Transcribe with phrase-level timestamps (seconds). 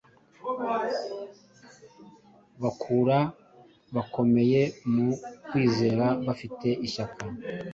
[2.61, 3.17] bakura,
[3.95, 4.61] bakomeye
[4.93, 5.09] mu
[5.47, 7.23] kwizera, bafite ishyaka